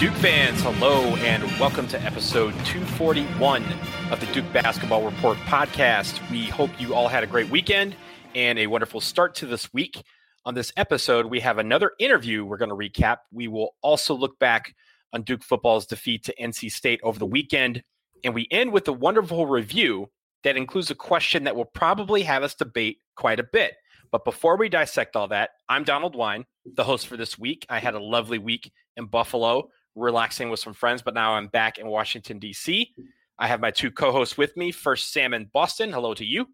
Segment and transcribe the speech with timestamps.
[0.00, 3.62] Duke fans, hello, and welcome to episode 241
[4.10, 6.18] of the Duke Basketball Report podcast.
[6.30, 7.94] We hope you all had a great weekend
[8.34, 10.02] and a wonderful start to this week.
[10.46, 13.18] On this episode, we have another interview we're going to recap.
[13.30, 14.74] We will also look back
[15.12, 17.82] on Duke football's defeat to NC State over the weekend.
[18.24, 20.08] And we end with a wonderful review
[20.44, 23.74] that includes a question that will probably have us debate quite a bit.
[24.10, 27.66] But before we dissect all that, I'm Donald Wine, the host for this week.
[27.68, 31.78] I had a lovely week in Buffalo relaxing with some friends, but now I'm back
[31.78, 32.92] in Washington, D.C.
[33.38, 34.70] I have my two co hosts with me.
[34.70, 35.92] First, Sam in Boston.
[35.92, 36.46] Hello to you.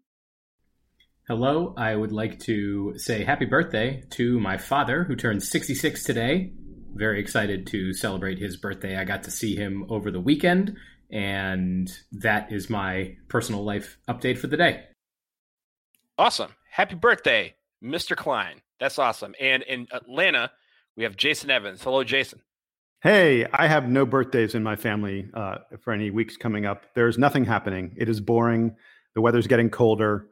[1.27, 6.53] Hello, I would like to say happy birthday to my father who turned 66 today.
[6.93, 8.95] Very excited to celebrate his birthday.
[8.95, 10.77] I got to see him over the weekend,
[11.11, 14.85] and that is my personal life update for the day.
[16.17, 16.51] Awesome.
[16.71, 18.15] Happy birthday, Mr.
[18.15, 18.61] Klein.
[18.79, 19.35] That's awesome.
[19.37, 20.51] And in Atlanta,
[20.95, 21.83] we have Jason Evans.
[21.83, 22.39] Hello, Jason.
[23.03, 26.85] Hey, I have no birthdays in my family uh, for any weeks coming up.
[26.95, 27.93] There's nothing happening.
[27.95, 28.75] It is boring.
[29.13, 30.27] The weather's getting colder.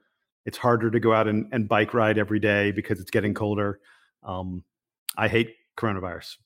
[0.45, 3.79] It's harder to go out and, and bike ride every day because it's getting colder.
[4.23, 4.63] Um,
[5.15, 6.37] I hate coronavirus.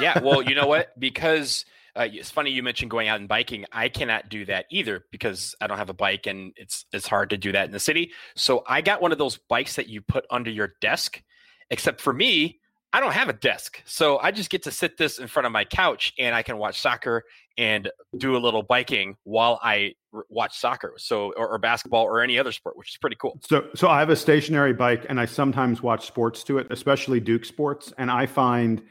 [0.00, 0.98] yeah, well, you know what?
[0.98, 1.64] Because
[1.94, 3.66] uh, it's funny you mentioned going out and biking.
[3.70, 7.30] I cannot do that either because I don't have a bike, and it's it's hard
[7.30, 8.12] to do that in the city.
[8.34, 11.22] So I got one of those bikes that you put under your desk.
[11.70, 12.60] Except for me,
[12.96, 13.82] I don't have a desk.
[13.84, 16.56] So I just get to sit this in front of my couch and I can
[16.56, 17.24] watch soccer
[17.58, 20.94] and do a little biking while I r- watch soccer.
[20.96, 23.38] So or, or, basketball or any other sport, which is pretty cool.
[23.46, 27.20] So so I have a stationary bike and I sometimes watch sports to it, especially
[27.20, 28.82] Duke sports, and I find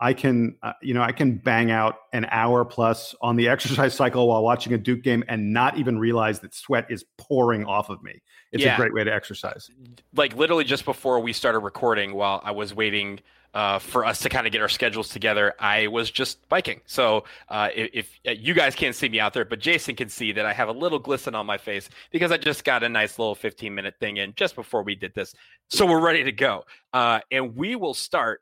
[0.00, 3.92] I can uh, you know I can bang out an hour plus on the exercise
[3.92, 7.90] cycle while watching a Duke game and not even realize that sweat is pouring off
[7.90, 8.22] of me.
[8.52, 8.72] It's yeah.
[8.72, 9.68] a great way to exercise.
[10.14, 13.20] Like literally just before we started recording while I was waiting
[13.54, 16.80] uh, for us to kind of get our schedules together, I was just biking.
[16.86, 20.08] So uh, if, if, uh, you guys can't see me out there, but Jason can
[20.08, 22.88] see that I have a little glisten on my face because I just got a
[22.88, 25.34] nice little 15 minute thing in just before we did this.
[25.68, 26.64] So we're ready to go.
[26.92, 28.40] Uh, and we will start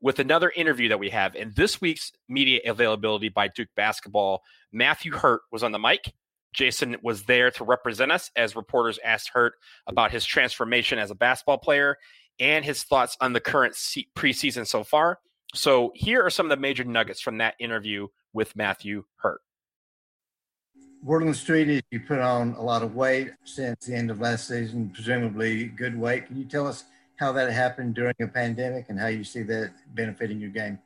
[0.00, 1.34] with another interview that we have.
[1.34, 4.42] In this week's media availability by Duke basketball,
[4.72, 6.12] Matthew Hurt was on the mic.
[6.52, 9.54] Jason was there to represent us as reporters asked Hurt
[9.86, 11.98] about his transformation as a basketball player
[12.40, 13.74] and his thoughts on the current
[14.14, 15.18] preseason so far.
[15.54, 19.40] So here are some of the major nuggets from that interview with Matthew Hurt.
[21.02, 24.10] word on the street is you put on a lot of weight since the end
[24.10, 26.26] of last season, presumably good weight.
[26.26, 26.84] Can you tell us
[27.16, 30.78] how that happened during a pandemic and how you see that benefiting your game?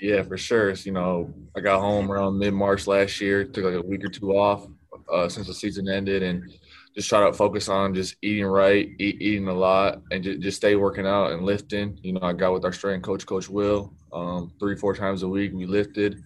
[0.00, 0.70] Yeah, for sure.
[0.72, 4.08] you know, I got home around mid March last year, took like a week or
[4.08, 4.66] two off
[5.10, 6.52] uh, since the season ended, and
[6.96, 10.56] just try to focus on just eating right, eat, eating a lot, and just, just
[10.56, 11.98] stay working out and lifting.
[12.02, 15.28] You know, I got with our strength coach, Coach Will, um, three, four times a
[15.28, 15.52] week.
[15.54, 16.22] We lifted.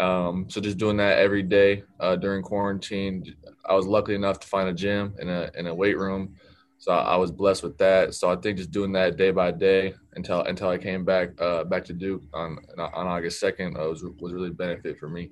[0.00, 3.36] Um, so just doing that every day uh, during quarantine.
[3.68, 6.36] I was lucky enough to find a gym and a, in a weight room
[6.84, 8.12] so I was blessed with that.
[8.12, 11.64] So I think just doing that day by day until until I came back uh,
[11.64, 15.30] back to Duke on on August second uh, was was really a benefit for me.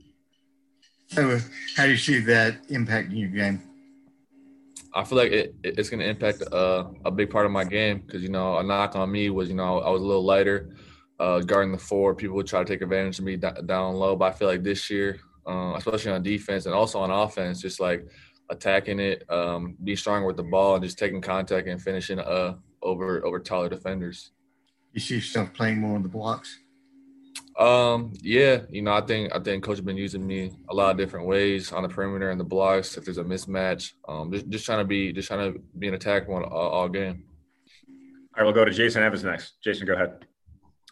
[1.15, 3.72] How do you see that impacting your game?
[4.95, 8.03] I feel like it, it's going to impact uh, a big part of my game
[8.05, 10.75] because you know a knock on me was you know I was a little lighter
[11.19, 12.15] uh, guarding the four.
[12.15, 14.91] People would try to take advantage of me down low, but I feel like this
[14.91, 18.07] year, uh, especially on defense and also on offense, just like
[18.51, 22.57] attacking it, um, be stronger with the ball, and just taking contact and finishing uh,
[22.83, 24.33] over over taller defenders.
[24.93, 26.59] You see yourself playing more on the blocks.
[27.63, 30.91] Um, yeah, you know, I think I think coach has been using me a lot
[30.91, 32.97] of different ways on the perimeter and the blocks.
[32.97, 35.95] If there's a mismatch, um, just, just trying to be just trying to be an
[35.95, 37.23] attack one all, all game.
[37.87, 39.63] All right, we'll go to Jason Evans next.
[39.63, 40.27] Jason, go ahead.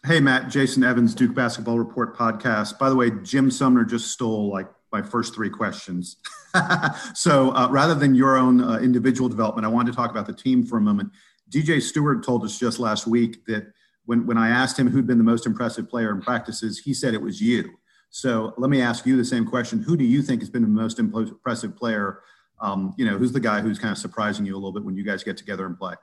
[0.05, 0.49] Hey, Matt.
[0.49, 2.79] Jason Evans, Duke Basketball Report podcast.
[2.79, 6.17] By the way, Jim Sumner just stole like my first three questions.
[7.13, 10.33] so uh, rather than your own uh, individual development, I wanted to talk about the
[10.33, 11.11] team for a moment.
[11.49, 13.73] DJ Stewart told us just last week that
[14.05, 17.13] when, when I asked him who'd been the most impressive player in practices, he said
[17.13, 17.69] it was you.
[18.09, 19.81] So let me ask you the same question.
[19.81, 22.21] Who do you think has been the most impressive player?
[22.59, 24.95] Um, you know, who's the guy who's kind of surprising you a little bit when
[24.95, 25.95] you guys get together and play?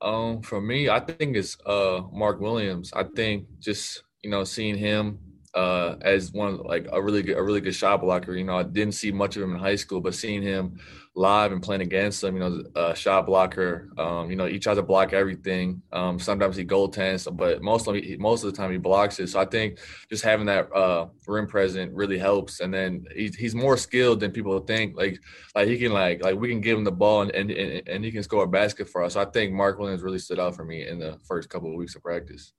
[0.00, 2.92] Um, for me, I think it's uh, Mark Williams.
[2.92, 5.18] I think just you know seeing him
[5.54, 8.36] uh, as one like a really good, a really good shot blocker.
[8.36, 10.78] You know, I didn't see much of him in high school, but seeing him
[11.16, 13.88] live and playing against him, you know, a shot blocker.
[13.96, 15.80] Um, you know, he tries to block everything.
[15.90, 19.28] Um, sometimes he goaltends, but most of the, most of the time he blocks it.
[19.28, 19.78] So I think
[20.10, 22.60] just having that uh, rim present really helps.
[22.60, 24.94] And then he's, he's more skilled than people think.
[24.94, 25.18] Like
[25.54, 28.12] like he can like like we can give him the ball and and, and he
[28.12, 29.14] can score a basket for us.
[29.14, 31.76] So I think Mark Williams really stood out for me in the first couple of
[31.76, 32.52] weeks of practice.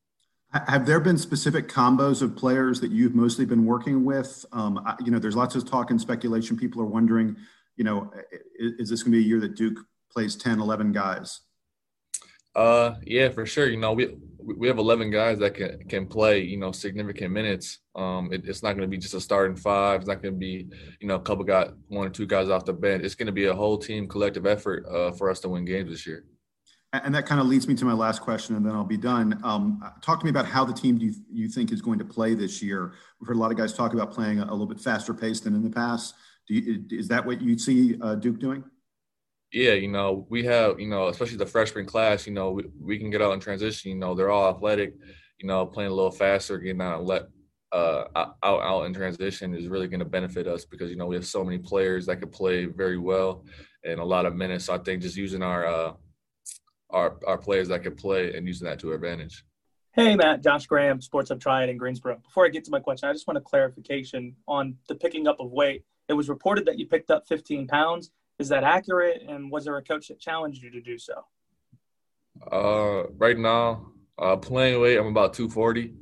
[0.51, 4.45] Have there been specific combos of players that you've mostly been working with?
[4.53, 6.57] Um, you know, there's lots of talk and speculation.
[6.57, 7.35] People are wondering,
[7.77, 8.11] you know,
[8.59, 9.79] is, is this going to be a year that Duke
[10.11, 11.41] plays 10, 11 guys?
[12.55, 13.69] Uh, yeah, for sure.
[13.69, 17.79] You know, we we have 11 guys that can can play, you know, significant minutes.
[17.95, 20.01] Um, it, it's not going to be just a starting five.
[20.01, 20.67] It's not going to be,
[20.99, 23.03] you know, a couple got one or two guys off the bench.
[23.03, 25.91] It's going to be a whole team collective effort uh, for us to win games
[25.91, 26.25] this year.
[26.93, 29.39] And that kind of leads me to my last question, and then I'll be done.
[29.43, 32.05] Um, talk to me about how the team do you, you, think is going to
[32.05, 32.93] play this year?
[33.19, 35.41] We've heard a lot of guys talk about playing a, a little bit faster pace
[35.41, 36.15] than in the past.
[36.47, 38.63] You, is that what you see uh, Duke doing?
[39.51, 42.97] Yeah, you know, we have, you know, especially the freshman class, you know, we, we
[42.97, 43.91] can get out in transition.
[43.91, 44.93] You know, they're all athletic,
[45.39, 47.27] you know, playing a little faster, getting out and let
[47.71, 51.15] uh, out out in transition is really going to benefit us because you know we
[51.15, 53.43] have so many players that could play very well
[53.83, 54.65] and a lot of minutes.
[54.65, 55.93] So I think just using our uh,
[56.89, 59.43] our, our players that could play and using that to our advantage.
[59.93, 62.17] Hey, Matt, Josh Graham, Sports Hub Triad in Greensboro.
[62.23, 65.39] Before I get to my question, I just want a clarification on the picking up
[65.39, 65.83] of weight.
[66.09, 68.11] It was reported that you picked up 15 pounds.
[68.39, 69.23] Is that accurate?
[69.27, 71.25] And was there a coach that challenged you to do so?
[72.51, 75.93] Uh, right now, uh, playing weight, I'm about 240.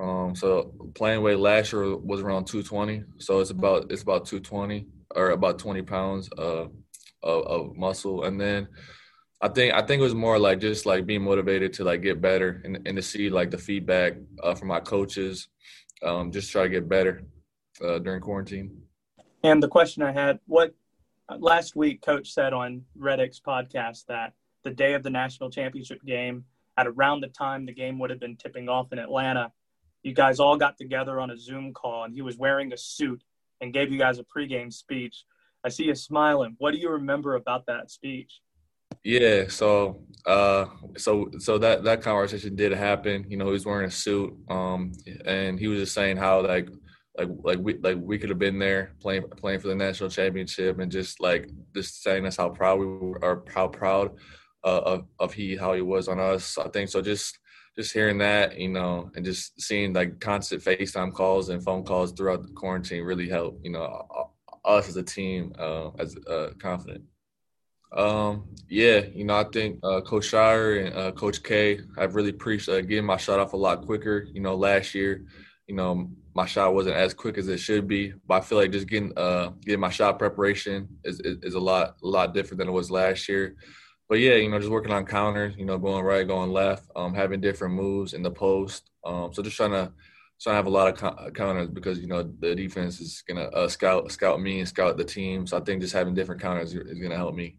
[0.00, 3.04] Um, so playing weight last year was around 220.
[3.18, 6.66] So it's about it's about 220 or about 20 pounds uh,
[7.22, 8.68] of, of muscle, and then
[9.42, 12.20] I think I think it was more like just like being motivated to like get
[12.20, 15.48] better and, and to see like the feedback uh, from my coaches,
[16.02, 17.22] um, just try to get better
[17.84, 18.82] uh, during quarantine.
[19.42, 20.74] And the question I had, what
[21.38, 26.44] last week, Coach said on Redick's podcast that the day of the national championship game,
[26.76, 29.52] at around the time the game would have been tipping off in Atlanta,
[30.02, 33.22] you guys all got together on a Zoom call, and he was wearing a suit
[33.60, 35.24] and gave you guys a pregame speech.
[35.64, 36.56] I see you smiling.
[36.58, 38.40] What do you remember about that speech?
[39.04, 40.66] Yeah, so uh
[40.96, 43.24] so so that that conversation did happen.
[43.28, 44.92] You know, he was wearing a suit, um,
[45.24, 46.68] and he was just saying how like
[47.18, 50.78] like like we like we could have been there playing playing for the national championship
[50.78, 54.12] and just like just saying us how proud we or how proud
[54.64, 56.56] uh, of of he how he was on us.
[56.58, 57.38] I think so just
[57.76, 62.12] just hearing that, you know, and just seeing like constant FaceTime calls and phone calls
[62.12, 64.06] throughout the quarantine really helped, you know,
[64.64, 67.04] us as a team uh, as uh, confident.
[67.92, 72.32] Um, yeah, you know, I think uh, Coach Scheyer and uh, Coach K have really
[72.32, 74.26] preached uh, getting my shot off a lot quicker.
[74.32, 75.24] You know, last year,
[75.66, 78.12] you know, my shot wasn't as quick as it should be.
[78.26, 81.60] But I feel like just getting uh getting my shot preparation is, is, is a
[81.60, 83.56] lot a lot different than it was last year.
[84.08, 87.14] But yeah, you know, just working on counters, you know, going right, going left, um,
[87.14, 88.90] having different moves in the post.
[89.04, 89.92] Um, so just trying to
[90.40, 93.68] trying to have a lot of counters because you know the defense is gonna uh,
[93.68, 95.46] scout scout me and scout the team.
[95.46, 97.56] So I think just having different counters is gonna help me.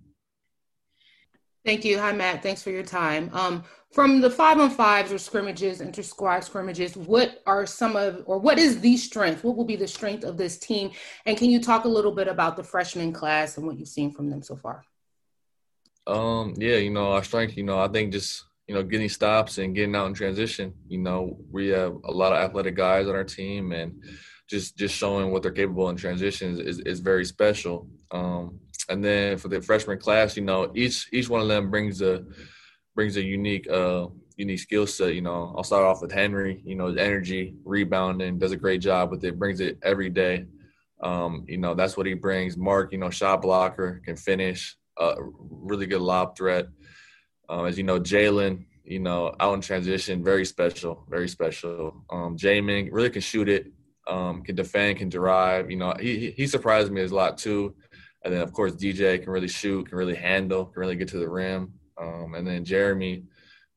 [1.63, 1.99] Thank you.
[1.99, 2.41] Hi, Matt.
[2.41, 3.29] Thanks for your time.
[3.33, 8.23] Um, from the five on fives or scrimmages, inter squad scrimmages, what are some of,
[8.25, 9.43] or what is the strength?
[9.43, 10.91] What will be the strength of this team?
[11.25, 14.11] And can you talk a little bit about the freshman class and what you've seen
[14.11, 14.85] from them so far?
[16.07, 19.57] Um, yeah, you know, our strength, you know, I think just, you know, getting stops
[19.57, 20.73] and getting out in transition.
[20.87, 24.01] You know, we have a lot of athletic guys on our team and
[24.49, 27.87] just just showing what they're capable in transitions is, is very special.
[28.09, 32.01] Um, and then for the freshman class, you know, each each one of them brings
[32.01, 32.25] a
[32.95, 34.07] brings a unique uh
[34.37, 35.15] unique skill set.
[35.15, 36.61] You know, I'll start off with Henry.
[36.65, 39.39] You know, his energy, rebounding, does a great job with it.
[39.39, 40.45] Brings it every day.
[41.01, 42.57] Um, you know, that's what he brings.
[42.57, 46.67] Mark, you know, shot blocker, can finish, uh, really good lob threat.
[47.49, 52.03] Um, as you know, Jalen, you know, out in transition, very special, very special.
[52.09, 53.71] Um, Jaemyn really can shoot it,
[54.07, 55.71] um, can defend, can drive.
[55.71, 57.75] You know, he he surprised me a lot too.
[58.23, 61.17] And then of course DJ can really shoot, can really handle, can really get to
[61.17, 61.73] the rim.
[61.99, 63.23] Um, and then Jeremy,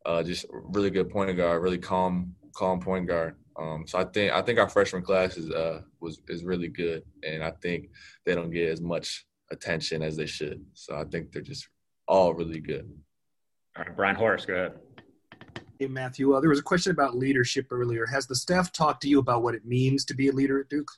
[0.07, 3.37] uh, just really good point guard, really calm, calm point guard.
[3.57, 7.03] Um, so I think I think our freshman class is uh, was is really good,
[7.23, 7.91] and I think
[8.27, 10.65] they don't get as much attention as they should.
[10.75, 11.69] So I think they're just
[12.09, 12.91] all really good.
[13.77, 14.73] All right, Brian Horace, go ahead.
[15.79, 18.07] Hey Matthew, uh, there was a question about leadership earlier.
[18.07, 20.69] Has the staff talked to you about what it means to be a leader at
[20.69, 20.91] Duke?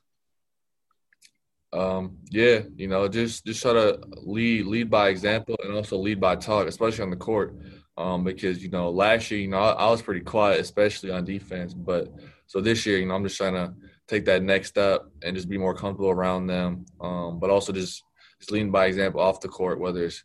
[1.72, 6.20] Um, yeah, you know, just just try to lead lead by example and also lead
[6.20, 7.56] by talk, especially on the court.
[7.98, 11.24] Um, because you know, last year, you know, I, I, was pretty quiet, especially on
[11.24, 11.72] defense.
[11.72, 12.12] But
[12.46, 13.72] so this year, you know, I'm just trying to
[14.06, 16.84] take that next step and just be more comfortable around them.
[17.00, 18.02] Um, but also just
[18.38, 20.22] just leading by example off the court, whether it's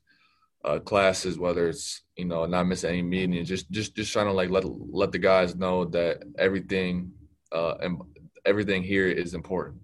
[0.63, 4.33] uh, classes, whether it's you know not missing any meetings, just just just trying to
[4.33, 7.12] like let let the guys know that everything
[7.51, 8.00] uh, and
[8.45, 9.81] everything here is important.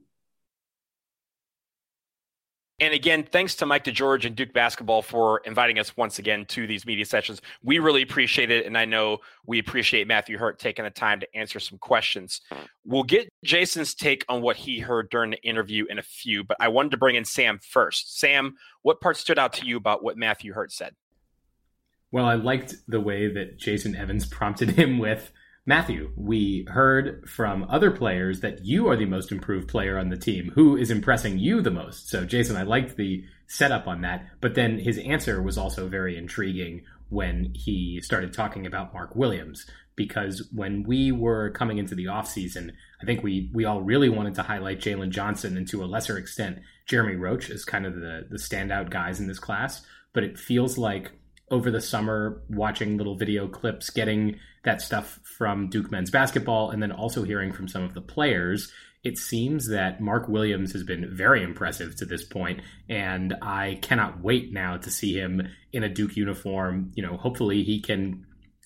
[2.80, 6.68] And again, thanks to Mike DeGeorge and Duke Basketball for inviting us once again to
[6.68, 7.42] these media sessions.
[7.64, 8.68] We really appreciate it.
[8.68, 9.18] And I know
[9.48, 12.42] we appreciate Matthew Hurt taking the time to answer some questions.
[12.86, 16.58] We'll get Jason's take on what he heard during the interview in a few, but
[16.60, 18.20] I wanted to bring in Sam first.
[18.20, 18.54] Sam,
[18.84, 20.94] what part stood out to you about what Matthew Hurt said?
[22.12, 25.32] Well, I liked the way that Jason Evans prompted him with
[25.68, 30.16] Matthew, we heard from other players that you are the most improved player on the
[30.16, 30.50] team.
[30.56, 32.08] Who is impressing you the most?
[32.08, 34.28] So, Jason, I liked the setup on that.
[34.40, 39.70] But then his answer was also very intriguing when he started talking about Mark Williams.
[39.98, 42.72] Because when we were coming into the offseason,
[43.02, 46.18] I think we, we all really wanted to highlight Jalen Johnson and to a lesser
[46.18, 49.86] extent, Jeremy Roach as kind of the, the standout guys in this class.
[50.14, 51.12] But it feels like
[51.50, 56.82] over the summer watching little video clips, getting that stuff from Duke men's basketball, and
[56.82, 58.72] then also hearing from some of the players.
[59.04, 64.22] It seems that Mark Williams has been very impressive to this point, and I cannot
[64.22, 66.92] wait now to see him in a Duke uniform.
[66.96, 68.26] You know, hopefully he can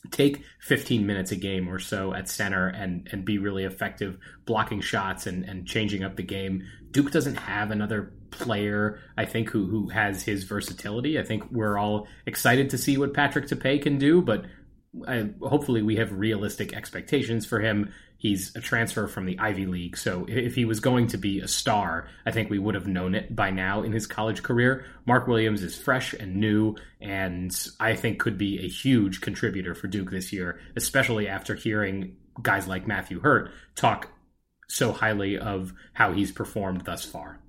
[0.09, 4.81] take 15 minutes a game or so at center and and be really effective blocking
[4.81, 6.63] shots and and changing up the game.
[6.89, 11.19] Duke doesn't have another player, I think, who who has his versatility.
[11.19, 14.45] I think we're all excited to see what Patrick Tape can do, but
[15.07, 17.93] I, hopefully we have realistic expectations for him.
[18.17, 21.47] He's a transfer from the Ivy League, so if he was going to be a
[21.47, 24.85] star, I think we would have known it by now in his college career.
[25.07, 29.87] Mark Williams is fresh and new, and I think could be a huge contributor for
[29.87, 34.09] Duke this year, especially after hearing guys like Matthew Hurt talk
[34.69, 37.39] so highly of how he's performed thus far.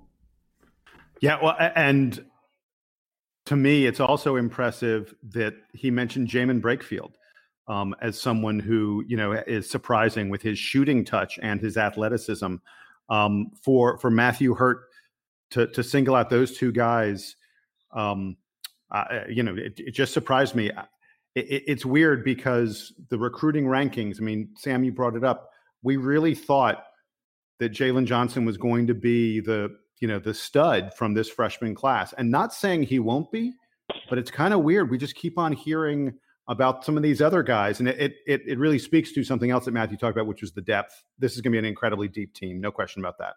[1.23, 2.25] Yeah, well, and
[3.47, 7.13] to me, it's also impressive that he mentioned Jaemyn Brakefield
[7.69, 12.57] um, as someone who you know is surprising with his shooting touch and his athleticism.
[13.09, 14.81] Um, for for Matthew Hurt
[15.51, 17.37] to to single out those two guys,
[17.93, 18.37] um,
[19.29, 20.71] you know, it, it, just surprised me.
[21.37, 24.21] It, it's weird because the recruiting rankings.
[24.21, 25.51] I mean, Sam, you brought it up.
[25.83, 26.85] We really thought
[27.61, 31.75] that Jalen Johnson was going to be the you know the stud from this freshman
[31.75, 32.13] class.
[32.19, 33.55] And not saying he won't be
[34.09, 34.91] but it's kind of weird.
[34.91, 36.15] We just keep on hearing
[36.49, 39.65] about some of these other guys and it, it it really speaks to something else
[39.65, 41.03] that matthew talked about which was the depth.
[41.19, 43.35] This is going to be an incredibly deep team no question about that.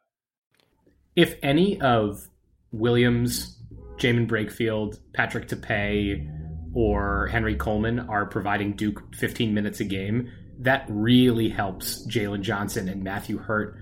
[1.16, 2.28] If any of
[2.72, 3.62] williams
[3.98, 6.28] Jaemyn Brakefield, Patrick Tape,
[6.74, 10.30] or Henry Coleman are providing Duke 15 minutes a game,
[10.60, 13.78] that really helps Jalen Johnson and Matthew Hurt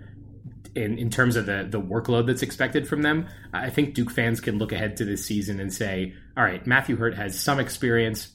[0.75, 4.42] in, in terms of the, the workload that's expected from them, I think Duke fans
[4.42, 8.32] can look ahead to this season and say, all right, Matthew Hurt has some experience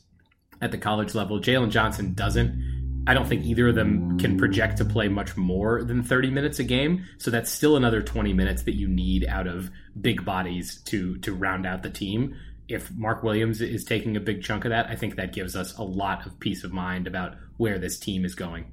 [0.61, 1.41] at the college level.
[1.41, 3.05] Jalen Johnson doesn't.
[3.07, 6.59] I don't think either of them can project to play much more than 30 minutes
[6.59, 7.07] a game.
[7.17, 11.35] So that's still another 20 minutes that you need out of big bodies to to
[11.35, 12.37] round out the team.
[12.69, 15.77] If Mark Williams is taking a big chunk of that, I think that gives us
[15.79, 18.73] a lot of peace of mind about where this team is going.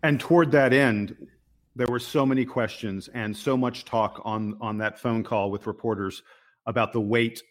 [0.00, 1.16] And toward that end,
[1.74, 5.66] there were so many questions and so much talk on on that phone call with
[5.66, 6.22] reporters
[6.66, 7.42] about the weight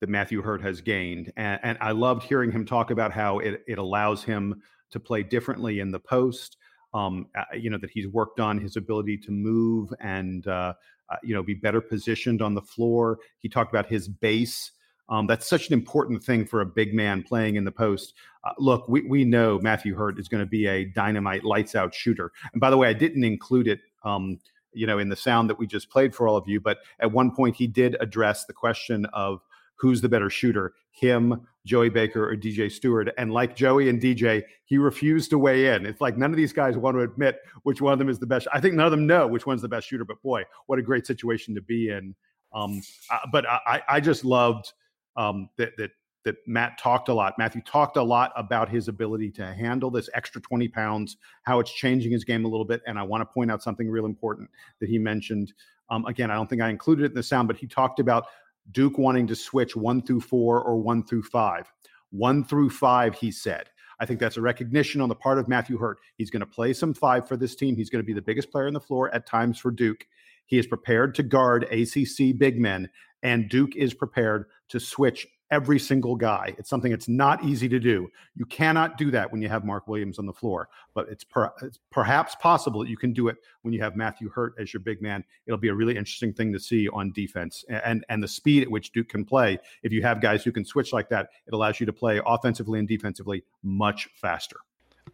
[0.00, 1.32] that Matthew Hurt has gained.
[1.36, 5.22] And, and I loved hearing him talk about how it, it allows him to play
[5.22, 6.56] differently in the post.
[6.94, 10.72] Um, uh, you know that he's worked on his ability to move and uh,
[11.10, 13.18] uh, you know be better positioned on the floor.
[13.40, 14.72] He talked about his base.
[15.08, 18.14] Um, that's such an important thing for a big man playing in the post.
[18.44, 21.94] Uh, look, we, we know Matthew Hurt is going to be a dynamite lights out
[21.94, 22.32] shooter.
[22.52, 24.38] And by the way, I didn't include it, um,
[24.72, 26.60] you know, in the sound that we just played for all of you.
[26.60, 29.40] But at one point, he did address the question of
[29.76, 33.08] who's the better shooter, him, Joey Baker, or DJ Stewart.
[33.16, 35.86] And like Joey and DJ, he refused to weigh in.
[35.86, 38.26] It's like none of these guys want to admit which one of them is the
[38.26, 38.48] best.
[38.52, 40.82] I think none of them know which one's the best shooter, but boy, what a
[40.82, 42.14] great situation to be in.
[42.52, 44.72] Um, uh, but I, I just loved
[45.18, 45.90] um, that, that
[46.24, 47.38] that Matt talked a lot.
[47.38, 51.72] Matthew talked a lot about his ability to handle this extra 20 pounds, how it's
[51.72, 52.82] changing his game a little bit.
[52.86, 55.54] And I want to point out something real important that he mentioned.
[55.88, 58.26] Um, again, I don't think I included it in the sound, but he talked about
[58.72, 61.72] Duke wanting to switch one through four or one through five.
[62.10, 63.70] One through five, he said.
[64.00, 65.98] I think that's a recognition on the part of Matthew Hurt.
[66.16, 67.74] He's going to play some five for this team.
[67.74, 70.06] He's going to be the biggest player on the floor at times for Duke.
[70.48, 72.88] He is prepared to guard ACC big men,
[73.22, 76.54] and Duke is prepared to switch every single guy.
[76.58, 78.10] It's something that's not easy to do.
[78.34, 81.50] You cannot do that when you have Mark Williams on the floor, but it's, per,
[81.62, 84.80] it's perhaps possible that you can do it when you have Matthew Hurt as your
[84.80, 85.22] big man.
[85.46, 88.70] It'll be a really interesting thing to see on defense and and the speed at
[88.70, 89.58] which Duke can play.
[89.82, 92.78] If you have guys who can switch like that, it allows you to play offensively
[92.78, 94.56] and defensively much faster.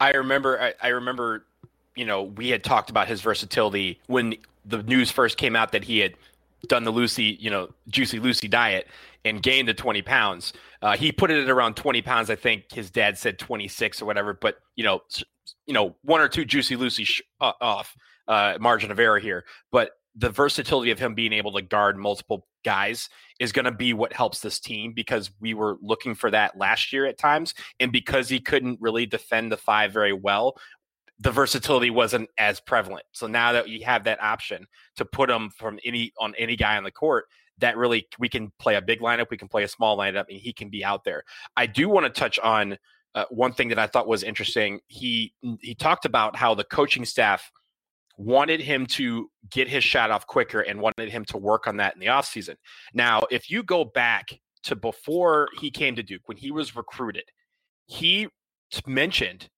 [0.01, 1.47] I remember I, I remember
[1.97, 5.85] you know, we had talked about his versatility when the news first came out that
[5.85, 6.15] he had
[6.69, 8.89] done the Lucy, you know, Juicy Lucy diet
[9.25, 10.53] and gained the 20 pounds.
[10.83, 12.31] Uh, he put it at around 20 pounds.
[12.31, 15.03] I think his dad said 26 or whatever, but you know,
[15.67, 17.95] you know, one or two Juicy Lucy sh- uh, off
[18.29, 19.45] uh, margin of error here.
[19.71, 23.09] But the versatility of him being able to guard multiple guys
[23.41, 26.93] is going to be what helps this team because we were looking for that last
[26.93, 27.53] year at times.
[27.81, 30.57] And because he couldn't really defend the five very well,
[31.19, 33.05] the versatility wasn't as prevalent.
[33.13, 36.77] So now that you have that option to put him from any on any guy
[36.77, 37.27] on the court,
[37.59, 40.39] that really we can play a big lineup, we can play a small lineup, and
[40.39, 41.23] he can be out there.
[41.57, 42.77] I do want to touch on
[43.15, 44.81] uh, one thing that I thought was interesting.
[44.89, 47.51] He he talked about how the coaching staff
[48.17, 51.95] wanted him to get his shot off quicker and wanted him to work on that
[51.95, 52.57] in the offseason.
[52.93, 54.29] Now, if you go back
[54.65, 57.25] to before he came to Duke, when he was recruited,
[57.87, 58.29] he
[58.87, 59.49] mentioned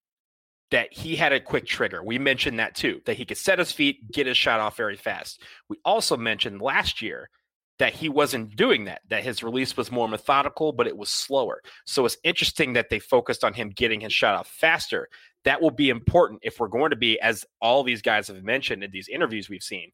[0.71, 2.03] that he had a quick trigger.
[2.03, 4.97] We mentioned that too, that he could set his feet, get his shot off very
[4.97, 5.43] fast.
[5.69, 7.31] We also mentioned last year
[7.79, 11.61] that he wasn't doing that, that his release was more methodical, but it was slower.
[11.85, 15.09] So it's interesting that they focused on him getting his shot off faster.
[15.45, 18.83] That will be important if we're going to be, as all these guys have mentioned
[18.83, 19.93] in these interviews we've seen,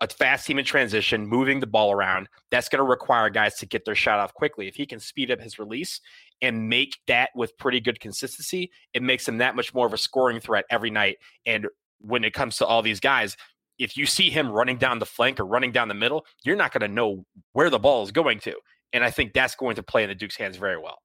[0.00, 2.28] a fast team in transition, moving the ball around.
[2.50, 4.68] That's going to require guys to get their shot off quickly.
[4.68, 6.00] If he can speed up his release
[6.42, 9.98] and make that with pretty good consistency, it makes him that much more of a
[9.98, 11.16] scoring threat every night.
[11.46, 11.68] And
[12.00, 13.36] when it comes to all these guys,
[13.78, 16.72] if you see him running down the flank or running down the middle, you're not
[16.72, 18.54] going to know where the ball is going to.
[18.92, 20.98] And I think that's going to play in the Duke's hands very well.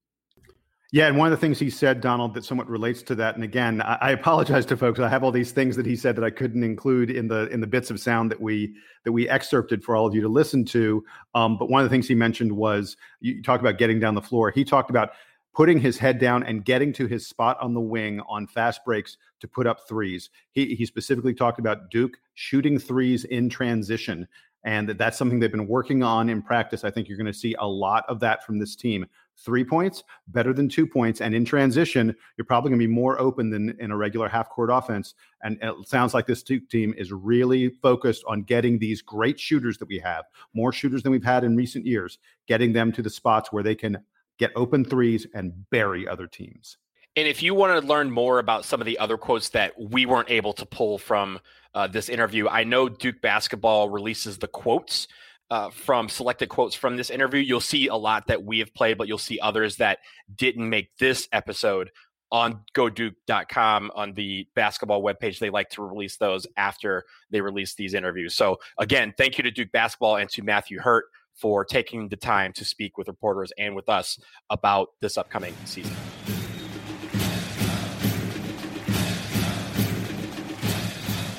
[0.92, 3.36] Yeah, and one of the things he said, Donald, that somewhat relates to that.
[3.36, 5.00] And again, I, I, apologize to folks.
[5.00, 7.62] I have all these things that he said that I couldn't include in the in
[7.62, 8.74] the bits of sound that we
[9.06, 11.06] that we excerpted for all of you to listen to.
[11.36, 14.22] Um, but one of the things he mentioned was you talked about getting down the
[14.22, 14.50] floor.
[14.50, 15.12] He talked about
[15.54, 19.18] putting his head down and getting to his spot on the wing on fast breaks
[19.42, 20.32] to put up threes.
[20.54, 24.28] He, he specifically talked about Duke shooting threes in transition,
[24.64, 26.84] and that that's something they've been working on in practice.
[26.84, 29.06] I think you're going to see a lot of that from this team.
[29.46, 31.22] Three points, better than two points.
[31.22, 34.50] And in transition, you're probably going to be more open than in a regular half
[34.50, 35.14] court offense.
[35.44, 39.78] And it sounds like this Duke team is really focused on getting these great shooters
[39.78, 43.10] that we have, more shooters than we've had in recent years, getting them to the
[43.10, 44.00] spots where they can
[44.40, 46.78] get open threes, and bury other teams.
[47.16, 50.06] And if you want to learn more about some of the other quotes that we
[50.06, 51.40] weren't able to pull from
[51.76, 55.08] uh, this interview, I know Duke basketball releases the quotes
[55.52, 57.42] uh, from selected quotes from this interview.
[57.42, 60.00] You'll see a lot that we have played, but you'll see others that
[60.36, 61.90] didn't make this episode.
[62.32, 65.40] on goduke.com on the basketball webpage.
[65.40, 68.36] They like to release those after they release these interviews.
[68.36, 72.54] So, again, thank you to Duke Basketball and to Matthew Hurt for taking the time
[72.54, 75.96] to speak with reporters and with us about this upcoming season.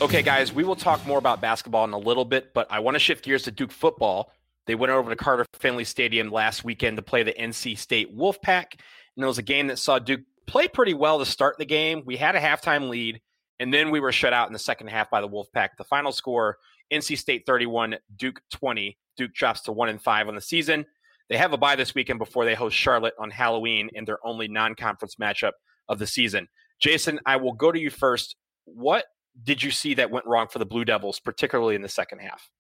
[0.01, 2.95] Okay, guys, we will talk more about basketball in a little bit, but I want
[2.95, 4.33] to shift gears to Duke football.
[4.67, 8.73] They went over to Carter Finley Stadium last weekend to play the NC State Wolfpack,
[9.17, 12.03] and it was a game that saw Duke play pretty well to start the game.
[12.07, 13.21] We had a halftime lead,
[13.59, 15.71] and then we were shut out in the second half by the Wolfpack.
[15.77, 16.57] The final score:
[16.91, 18.97] NC State 31, Duke 20.
[19.19, 20.87] Duke drops to one and five on the season.
[21.29, 24.49] They have a bye this weekend before they host Charlotte on Halloween in their only
[24.49, 25.53] non-conference matchup
[25.91, 26.49] of the season.
[26.81, 28.37] Jason, I will go to you first.
[28.65, 29.05] What
[29.43, 32.51] did you see that went wrong for the Blue Devils, particularly in the second half?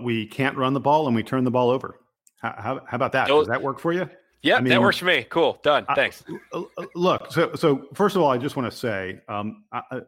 [0.00, 2.00] We can't run the ball and we turn the ball over.
[2.40, 3.28] How, how, how about that?
[3.28, 4.08] Does that work for you?
[4.42, 5.26] Yeah, I mean, that works for me.
[5.28, 5.86] Cool, done.
[5.94, 6.22] Thanks.
[6.52, 10.02] I, look, so so first of all, I just want to say, um, I,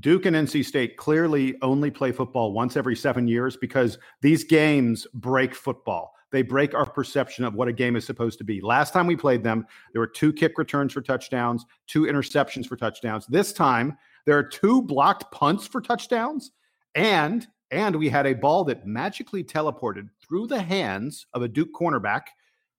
[0.00, 5.06] Duke and NC State clearly only play football once every seven years because these games
[5.14, 6.14] break football.
[6.32, 8.60] They break our perception of what a game is supposed to be.
[8.60, 12.76] Last time we played them, there were two kick returns for touchdowns, two interceptions for
[12.76, 13.26] touchdowns.
[13.26, 16.52] This time, there are two blocked punts for touchdowns,
[16.94, 21.72] and and we had a ball that magically teleported through the hands of a Duke
[21.74, 22.22] cornerback,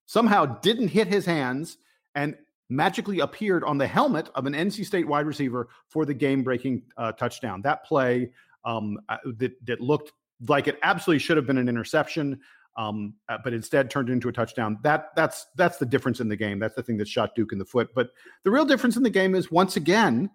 [0.05, 1.77] somehow didn't hit his hands,
[2.13, 2.35] and
[2.69, 7.11] magically appeared on the helmet of an NC State wide receiver for the game-breaking uh,
[7.11, 7.61] touchdown.
[7.61, 8.31] That play
[8.63, 10.11] um, uh, that that looked
[10.47, 12.39] like it absolutely should have been an interception,
[12.77, 14.79] um, uh, but instead turned into a touchdown.
[14.81, 16.59] That that's that's the difference in the game.
[16.59, 17.89] That's the thing that shot Duke in the foot.
[17.93, 18.09] But
[18.43, 20.29] the real difference in the game is once again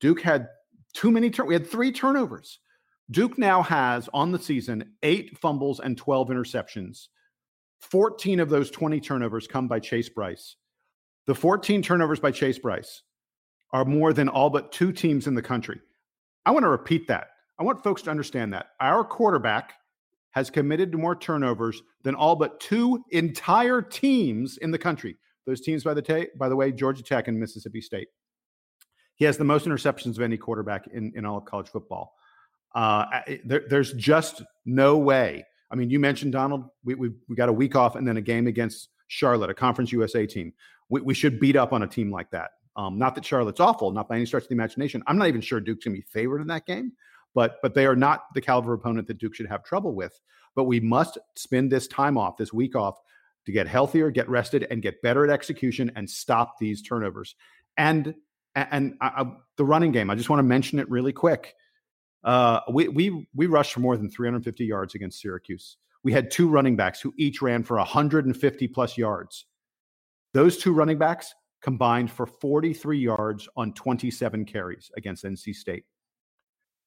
[0.00, 0.48] Duke had
[0.94, 1.46] too many turn.
[1.46, 2.60] We had three turnovers.
[3.10, 7.08] Duke now has on the season eight fumbles and 12 interceptions.
[7.80, 10.56] 14 of those 20 turnovers come by Chase Brice.
[11.26, 13.02] The 14 turnovers by Chase Brice
[13.72, 15.80] are more than all but two teams in the country.
[16.44, 17.28] I want to repeat that.
[17.58, 18.70] I want folks to understand that.
[18.80, 19.74] Our quarterback
[20.30, 25.16] has committed to more turnovers than all but two entire teams in the country.
[25.46, 28.08] Those teams, by the, by the way, Georgia Tech and Mississippi State.
[29.18, 32.14] He has the most interceptions of any quarterback in, in all of college football.
[32.74, 33.04] Uh,
[33.44, 35.44] there, there's just no way.
[35.70, 36.64] I mean, you mentioned Donald.
[36.84, 39.90] We, we, we got a week off and then a game against Charlotte, a Conference
[39.92, 40.52] USA team.
[40.88, 42.52] We, we should beat up on a team like that.
[42.76, 45.02] Um, not that Charlotte's awful, not by any stretch of the imagination.
[45.08, 46.92] I'm not even sure Duke's going to be favored in that game,
[47.34, 50.18] but but they are not the caliber opponent that Duke should have trouble with.
[50.54, 52.96] But we must spend this time off, this week off,
[53.46, 57.34] to get healthier, get rested, and get better at execution and stop these turnovers.
[57.76, 58.14] And
[58.70, 61.54] and, I, I, the running game, I just want to mention it really quick.
[62.24, 65.76] Uh, we we we rushed for more than 350 yards against Syracuse.
[66.02, 69.46] We had two running backs who each ran for 150 plus yards.
[70.34, 75.84] Those two running backs combined for 43 yards on 27 carries against NC State.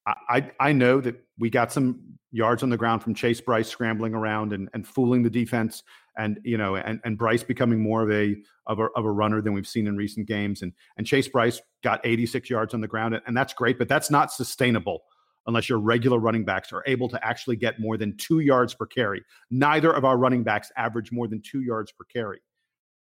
[0.06, 2.00] I, I know that we got some
[2.32, 5.84] yards on the ground from Chase Brice scrambling around and, and fooling the defense,
[6.16, 9.40] and you know, and, and Brice becoming more of a, of a of a runner
[9.40, 10.62] than we've seen in recent games.
[10.62, 14.10] And and Chase Brice got 86 yards on the ground, and that's great, but that's
[14.10, 15.02] not sustainable
[15.46, 18.86] unless your regular running backs are able to actually get more than two yards per
[18.86, 19.22] carry.
[19.50, 22.40] Neither of our running backs average more than two yards per carry.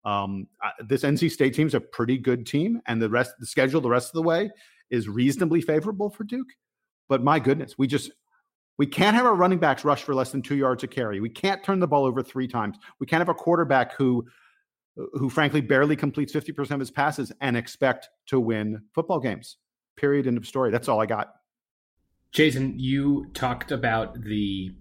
[0.05, 0.47] Um,
[0.87, 3.89] this NC State team is a pretty good team, and the rest, the schedule, the
[3.89, 4.49] rest of the way
[4.89, 6.47] is reasonably favorable for Duke.
[7.09, 8.11] But my goodness, we just
[8.79, 11.19] we can't have our running backs rush for less than two yards a carry.
[11.19, 12.77] We can't turn the ball over three times.
[12.97, 14.25] We can't have a quarterback who
[15.13, 19.57] who frankly barely completes 50% of his passes and expect to win football games.
[19.95, 20.27] Period.
[20.27, 20.71] End of story.
[20.71, 21.33] That's all I got.
[22.31, 24.71] Jason, you talked about the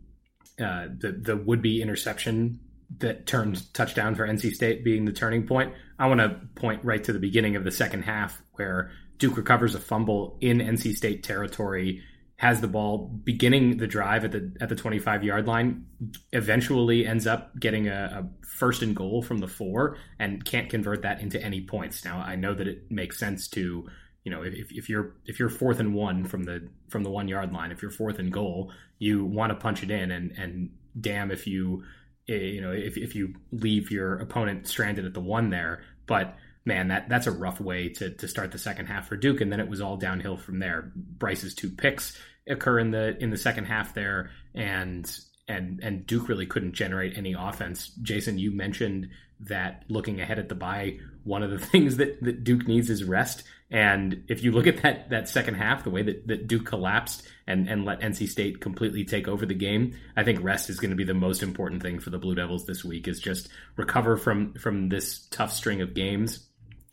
[0.60, 2.60] uh, the the would be interception
[2.98, 5.74] that turned touchdown for NC State being the turning point.
[5.98, 9.74] I want to point right to the beginning of the second half where Duke recovers
[9.74, 12.02] a fumble in NC State territory
[12.38, 15.84] has the ball beginning the drive at the at the 25 yard line
[16.32, 21.02] eventually ends up getting a, a, first and goal from the four and can't convert
[21.02, 22.04] that into any points.
[22.04, 23.88] Now i know that it makes sense to
[24.24, 27.28] you know if, if you're if you're fourth and one from the from the one
[27.28, 30.70] yard line if you're fourth and goal you want to punch it in and and
[31.00, 31.82] damn if you
[32.28, 35.82] eh, you know if, if you leave your opponent stranded at the one there.
[36.06, 36.36] But
[36.68, 39.50] man, that that's a rough way to to start the second half for Duke, and
[39.50, 40.92] then it was all downhill from there.
[40.94, 42.16] Brice's two picks
[42.48, 45.10] occur in the in the second half there, and
[45.48, 47.88] and and Duke really couldn't generate any offense.
[48.02, 49.08] Jason, you mentioned
[49.40, 53.02] that looking ahead at the bye, one of the things that, that Duke needs is
[53.02, 53.44] rest.
[53.70, 57.22] And if you look at that that second half, the way that, that Duke collapsed
[57.46, 60.90] and, and let NC State completely take over the game, I think rest is going
[60.90, 64.16] to be the most important thing for the Blue Devils this week is just recover
[64.16, 66.47] from from this tough string of games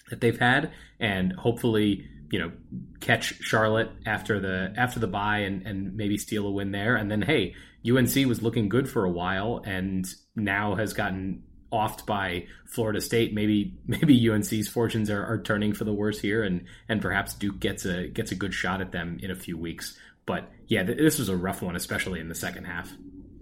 [0.09, 2.51] that they've had, and hopefully you know
[2.99, 6.95] catch Charlotte after the after the bye and and maybe steal a win there.
[6.95, 7.55] And then hey,
[7.87, 13.33] UNC was looking good for a while and now has gotten offed by Florida State.
[13.33, 17.59] Maybe maybe UNC's fortunes are, are turning for the worse here, and and perhaps Duke
[17.59, 19.97] gets a gets a good shot at them in a few weeks.
[20.25, 22.91] But yeah, th- this was a rough one, especially in the second half.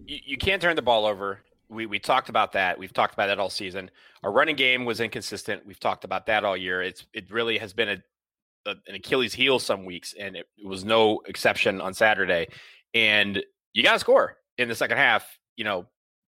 [0.05, 1.39] You, you can't turn the ball over.
[1.73, 2.77] We, we talked about that.
[2.77, 3.89] We've talked about that all season.
[4.23, 5.65] Our running game was inconsistent.
[5.65, 6.81] We've talked about that all year.
[6.81, 8.03] It's it really has been a,
[8.69, 12.47] a an Achilles heel some weeks, and it, it was no exception on Saturday.
[12.93, 15.25] And you got to score in the second half.
[15.55, 15.87] You know,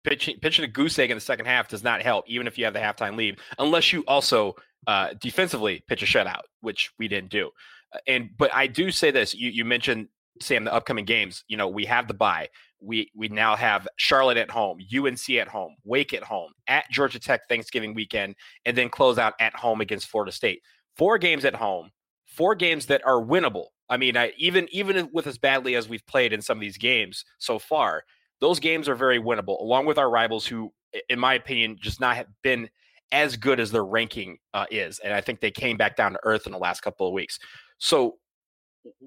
[0.04, 2.66] pitching pitching a goose egg in the second half does not help, even if you
[2.66, 4.56] have the halftime lead, unless you also
[4.88, 7.50] uh, defensively pitch a shutout, which we didn't do.
[7.94, 10.08] Uh, and but I do say this: you you mentioned
[10.42, 11.44] Sam the upcoming games.
[11.48, 12.50] You know, we have the bye.
[12.84, 17.20] We we now have Charlotte at home, UNC at home, Wake at home, at Georgia
[17.20, 20.62] Tech Thanksgiving weekend, and then close out at home against Florida State.
[20.96, 21.92] Four games at home,
[22.26, 23.68] four games that are winnable.
[23.90, 26.78] I mean, I, even even with as badly as we've played in some of these
[26.78, 28.04] games so far,
[28.40, 30.74] those games are very winnable, along with our rivals who,
[31.10, 32.70] in my opinion, just not have been
[33.12, 35.00] as good as their ranking uh, is.
[35.00, 37.40] And I think they came back down to earth in the last couple of weeks.
[37.78, 38.18] So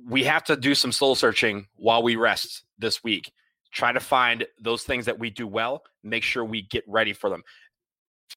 [0.05, 3.33] we have to do some soul searching while we rest this week.
[3.77, 7.29] Try to find those things that we do well, make sure we get ready for
[7.29, 7.43] them.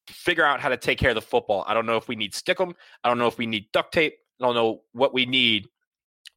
[0.06, 1.64] Figure out how to take care of the football.
[1.66, 2.74] I don't know if we need stickum.
[3.02, 4.14] I don't know if we need duct tape.
[4.40, 5.68] I don't know what we need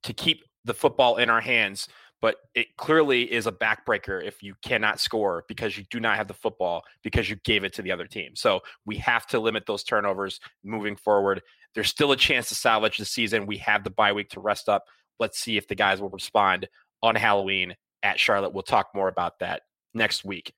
[0.03, 1.87] to keep the football in our hands
[2.23, 6.29] but it clearly is a backbreaker if you cannot score because you do not have
[6.29, 8.33] the football because you gave it to the other team.
[8.33, 11.41] So we have to limit those turnovers moving forward.
[11.75, 13.45] There's still a chance to salvage the season.
[13.45, 14.85] We have the bye week to rest up.
[15.19, 16.69] Let's see if the guys will respond
[17.01, 18.53] on Halloween at Charlotte.
[18.53, 19.63] We'll talk more about that
[19.93, 20.53] next week.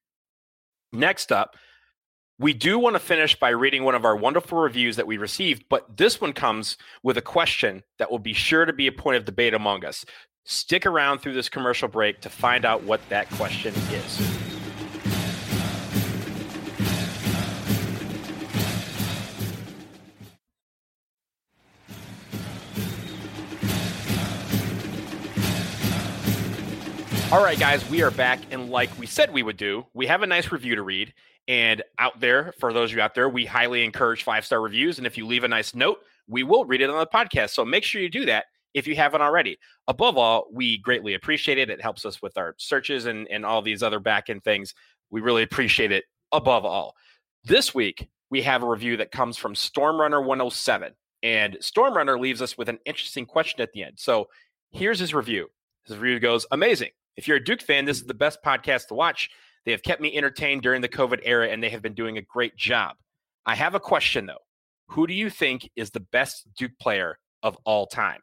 [0.91, 1.55] Next up,
[2.37, 5.65] we do want to finish by reading one of our wonderful reviews that we received,
[5.69, 9.17] but this one comes with a question that will be sure to be a point
[9.17, 10.05] of debate among us.
[10.43, 14.54] Stick around through this commercial break to find out what that question is.
[27.35, 28.39] All right, guys, we are back.
[28.51, 31.13] And like we said we would do, we have a nice review to read.
[31.49, 34.99] And out there, for those of you out there, we highly encourage five star reviews.
[34.99, 35.97] And if you leave a nice note,
[36.29, 37.49] we will read it on the podcast.
[37.49, 39.57] So make sure you do that if you haven't already.
[39.89, 41.69] Above all, we greatly appreciate it.
[41.69, 44.73] It helps us with our searches and, and all these other back end things.
[45.09, 46.95] We really appreciate it above all.
[47.43, 50.93] This week, we have a review that comes from Stormrunner 107.
[51.21, 53.95] And Stormrunner leaves us with an interesting question at the end.
[53.97, 54.29] So
[54.71, 55.49] here's his review.
[55.83, 56.91] His review goes Amazing.
[57.17, 59.29] If you're a Duke fan, this is the best podcast to watch.
[59.65, 62.21] They have kept me entertained during the COVID era and they have been doing a
[62.21, 62.95] great job.
[63.45, 64.43] I have a question though.
[64.89, 68.19] Who do you think is the best Duke player of all time?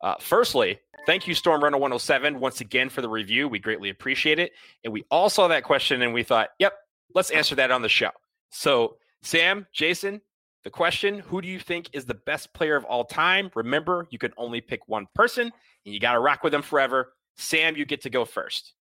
[0.00, 3.48] Uh, firstly, thank you, Stormrunner 107, once again for the review.
[3.48, 4.52] We greatly appreciate it.
[4.84, 6.74] And we all saw that question and we thought, yep,
[7.14, 8.10] let's answer that on the show.
[8.50, 10.20] So, Sam, Jason,
[10.64, 13.50] the question Who do you think is the best player of all time?
[13.54, 15.50] Remember, you can only pick one person
[15.84, 17.14] and you got to rock with them forever.
[17.38, 18.74] Sam, you get to go first.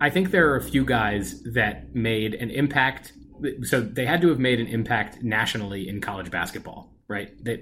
[0.00, 3.12] I think there are a few guys that made an impact.
[3.62, 7.32] So they had to have made an impact nationally in college basketball, right?
[7.44, 7.60] That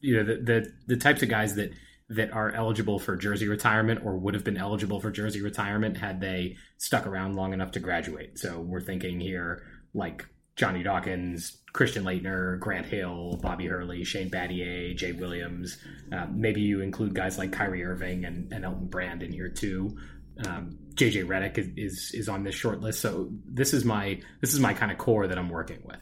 [0.00, 1.70] you know the the, the types of guys that
[2.08, 6.20] that are eligible for jersey retirement or would have been eligible for jersey retirement had
[6.20, 8.38] they stuck around long enough to graduate.
[8.38, 9.62] So we're thinking here
[9.94, 15.76] like Johnny Dawkins, Christian Laettner, Grant Hill, Bobby Hurley, Shane Battier, Jay Williams.
[16.10, 19.96] Uh, maybe you include guys like Kyrie Irving and, and Elton Brand in here too.
[20.46, 23.00] Um, JJ Redick is, is, is on this short list.
[23.00, 26.00] So this is my this is my kind of core that I'm working with.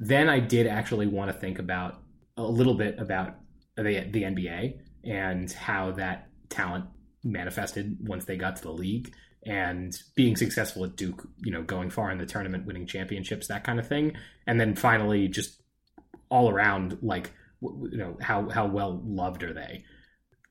[0.00, 2.02] Then I did actually want to think about
[2.36, 3.36] a little bit about
[3.76, 6.86] the the NBA and how that talent
[7.22, 11.90] manifested once they got to the league and being successful at Duke, you know, going
[11.90, 14.16] far in the tournament, winning championships, that kind of thing.
[14.46, 15.60] And then finally, just
[16.28, 19.84] all around, like, you know, how, how well loved are they?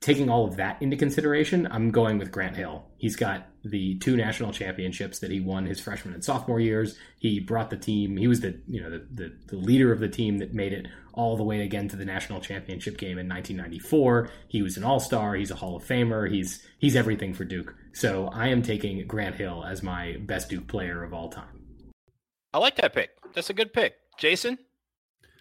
[0.01, 2.85] Taking all of that into consideration, I'm going with Grant Hill.
[2.97, 6.97] He's got the two national championships that he won his freshman and sophomore years.
[7.19, 8.15] He brought the team.
[8.15, 10.87] He was the you know the, the, the leader of the team that made it
[11.13, 14.29] all the way again to the national championship game in 1994.
[14.47, 15.35] He was an All Star.
[15.35, 16.31] He's a Hall of Famer.
[16.31, 17.75] He's he's everything for Duke.
[17.91, 21.59] So I am taking Grant Hill as my best Duke player of all time.
[22.53, 23.09] I like that pick.
[23.33, 24.57] That's a good pick, Jason.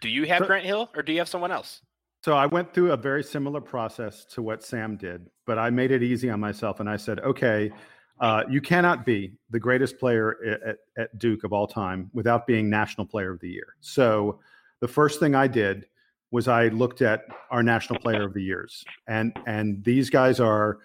[0.00, 1.80] Do you have Grant Hill or do you have someone else?
[2.28, 5.90] So I went through a very similar process to what Sam did, but I made
[5.92, 7.72] it easy on myself and I said, okay,
[8.20, 12.68] uh, you cannot be the greatest player at, at, Duke of all time without being
[12.68, 13.76] National Player of the Year.
[13.80, 14.40] So
[14.80, 15.86] the first thing I did
[16.30, 20.80] was I looked at our national player of the years, and and these guys are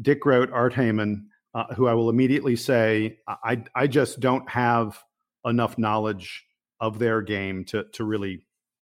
[0.00, 5.02] Dick Groat, Art Heyman, uh, who I will immediately say I I just don't have
[5.44, 6.44] enough knowledge
[6.78, 8.46] of their game to to really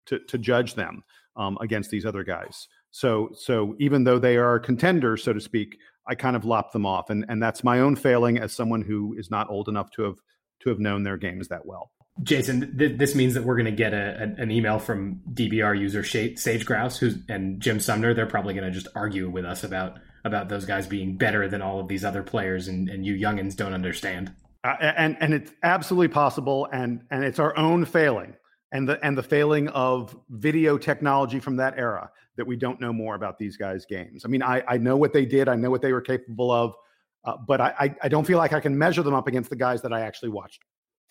[0.08, 1.02] to to judge them
[1.36, 2.68] um, against these other guys.
[2.92, 6.86] So so even though they are contenders, so to speak, I kind of lop them
[6.86, 10.04] off, and and that's my own failing as someone who is not old enough to
[10.04, 10.18] have
[10.62, 11.92] to have known their games that well.
[12.22, 15.80] Jason, th- this means that we're going to get a, a, an email from DBR
[15.80, 18.14] user Sage Grouse, who's and Jim Sumner.
[18.14, 21.62] They're probably going to just argue with us about about those guys being better than
[21.62, 24.32] all of these other players, and, and you youngins don't understand.
[24.64, 28.36] Uh, and and it's absolutely possible, and and it's our own failing,
[28.74, 32.92] and the and the failing of video technology from that era that we don't know
[32.92, 34.26] more about these guys' games.
[34.26, 36.76] I mean, I I know what they did, I know what they were capable of,
[37.24, 39.56] uh, but I, I I don't feel like I can measure them up against the
[39.56, 40.64] guys that I actually watched.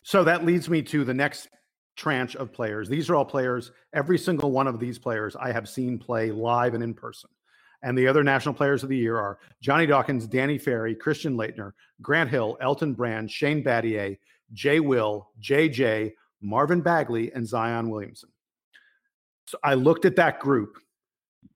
[0.03, 1.49] So that leads me to the next
[1.97, 2.89] tranche of players.
[2.89, 6.75] These are all players, every single one of these players I have seen play live
[6.75, 7.31] and in person.
[7.85, 11.73] And the other national players of the year are Johnny Dawkins, Danny Ferry, Christian Laettner,
[12.01, 14.19] Grant Hill, Elton Brand, Shane Battier,
[14.53, 18.31] Jay Will, JJ, Marvin Bagley, and Zion Williamson.
[19.47, 20.79] So I looked at that group,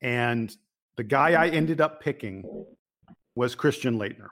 [0.01, 0.55] and
[0.97, 2.45] the guy I ended up picking
[3.35, 4.29] was Christian Laettner.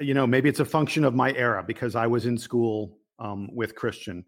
[0.00, 3.48] You know, maybe it's a function of my era because I was in school um,
[3.54, 4.24] with Christian.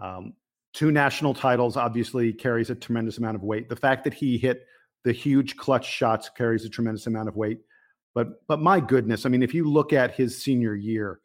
[0.00, 0.34] Um,
[0.72, 3.68] two national titles obviously carries a tremendous amount of weight.
[3.68, 4.66] The fact that he hit
[5.04, 7.58] the huge clutch shots carries a tremendous amount of weight.
[8.14, 11.20] But but my goodness, I mean, if you look at his senior year,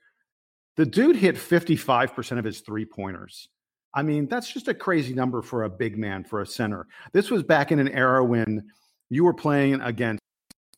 [0.78, 3.50] the dude hit 55% of his three pointers.
[3.98, 6.86] I mean, that's just a crazy number for a big man, for a center.
[7.14, 8.70] This was back in an era when
[9.10, 10.22] you were playing against,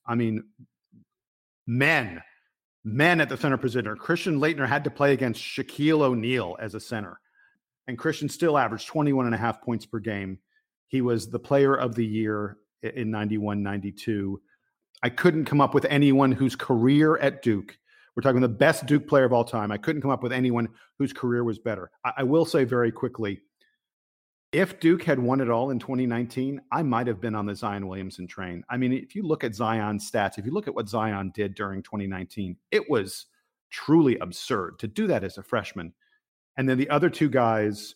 [0.07, 0.43] I mean,
[1.67, 2.21] men
[2.83, 3.95] men at the center position.
[3.97, 7.19] Christian Laettner had to play against Shaquille O'Neal as a center.
[7.87, 10.39] And Christian still averaged 21 and a half points per game.
[10.87, 14.41] He was the player of the year in 91 92.
[15.01, 17.77] I couldn't come up with anyone whose career at Duke,
[18.19, 19.71] we're talking the best Duke player of all time.
[19.71, 21.89] I couldn't come up with anyone whose career was better.
[22.03, 23.39] I, I will say very quickly
[24.51, 27.87] if Duke had won it all in 2019, I might have been on the Zion
[27.87, 28.61] Williamson train.
[28.69, 31.55] I mean, if you look at Zion's stats, if you look at what Zion did
[31.55, 33.27] during 2019, it was
[33.69, 35.93] truly absurd to do that as a freshman.
[36.57, 37.95] And then the other two guys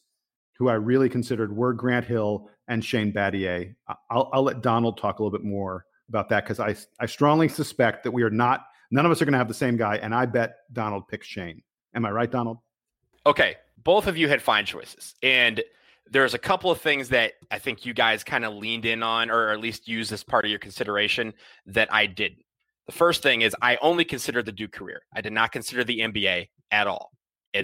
[0.57, 3.75] who I really considered were Grant Hill and Shane Battier.
[4.09, 7.49] I'll, I'll let Donald talk a little bit more about that because I, I strongly
[7.49, 9.97] suspect that we are not, none of us are going to have the same guy.
[9.97, 11.63] And I bet Donald picks Shane.
[11.95, 12.60] Am I right, Donald?
[13.25, 13.56] Okay.
[13.84, 15.15] Both of you had fine choices.
[15.23, 15.62] And
[16.10, 19.32] there's a couple of things that I think you guys kind of leaned in on,
[19.32, 21.34] or at least used as part of your consideration
[21.65, 22.43] that I didn't.
[22.86, 25.01] The first thing is I only considered the Duke career.
[25.13, 27.12] I did not consider the NBA at all.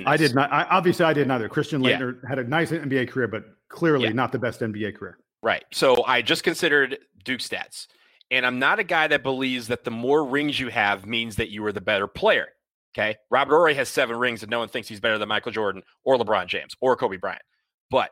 [0.06, 0.52] I did not.
[0.52, 1.50] I, obviously, I did neither.
[1.50, 2.30] Christian Laettner yeah.
[2.30, 4.14] had a nice NBA career, but clearly yeah.
[4.14, 5.18] not the best NBA career.
[5.42, 5.66] Right.
[5.72, 7.88] So I just considered Duke stats.
[8.32, 11.50] And I'm not a guy that believes that the more rings you have means that
[11.50, 12.48] you are the better player.
[12.96, 13.18] Okay.
[13.30, 16.18] Robert Horry has seven rings and no one thinks he's better than Michael Jordan or
[16.18, 17.42] LeBron James or Kobe Bryant.
[17.90, 18.12] But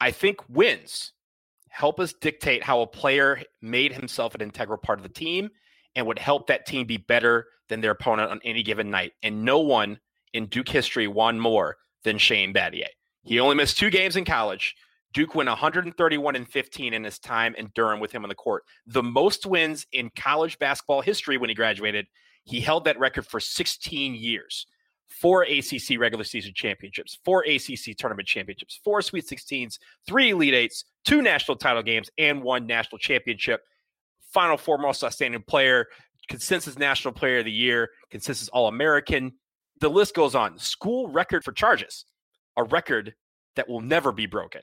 [0.00, 1.12] I think wins
[1.68, 5.48] help us dictate how a player made himself an integral part of the team
[5.94, 9.12] and would help that team be better than their opponent on any given night.
[9.22, 9.98] And no one
[10.34, 12.88] in Duke history won more than Shane Battier.
[13.22, 14.74] He only missed two games in college.
[15.12, 18.64] Duke went 131 and 15 in his time in Durham with him on the court.
[18.86, 22.06] The most wins in college basketball history when he graduated.
[22.44, 24.66] He held that record for 16 years
[25.12, 30.84] four ACC regular season championships, four ACC tournament championships, four Sweet 16s, three Elite Eights,
[31.04, 33.62] two national title games, and one national championship.
[34.32, 35.86] Final four most outstanding player,
[36.28, 39.32] consensus national player of the year, consensus All American.
[39.80, 40.58] The list goes on.
[40.58, 42.06] School record for charges,
[42.56, 43.14] a record
[43.56, 44.62] that will never be broken.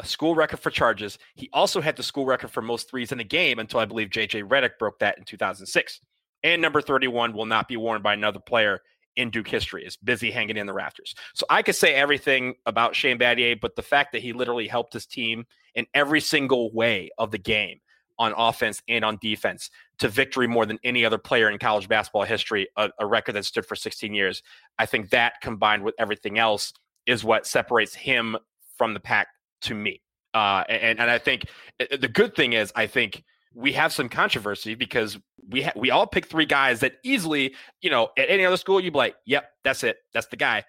[0.00, 1.18] A school record for charges.
[1.34, 4.08] He also had the school record for most threes in a game until I believe
[4.08, 6.00] JJ Redick broke that in 2006.
[6.42, 8.80] And number 31 will not be worn by another player
[9.16, 11.14] in Duke history is busy hanging in the rafters.
[11.34, 14.92] So I could say everything about Shane Battier, but the fact that he literally helped
[14.92, 17.78] his team in every single way of the game
[18.18, 22.22] on offense and on defense to victory more than any other player in college basketball
[22.22, 24.42] history, a, a record that stood for 16 years.
[24.78, 26.72] I think that combined with everything else
[27.06, 28.36] is what separates him
[28.76, 29.28] from the pack
[29.64, 30.00] to me.
[30.32, 31.46] Uh, and, and I think
[31.80, 33.22] eh, the good thing is, I think
[33.54, 35.16] we have some controversy because
[35.48, 38.80] we ha- we all pick three guys that easily, you know, at any other school
[38.80, 40.64] you'd be like, "Yep, that's it, that's the guy."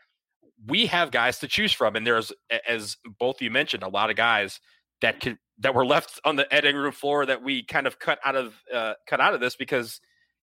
[0.67, 2.31] We have guys to choose from, and there's,
[2.67, 4.59] as both you mentioned, a lot of guys
[5.01, 8.19] that could that were left on the editing room floor that we kind of cut
[8.23, 9.99] out of uh, cut out of this because,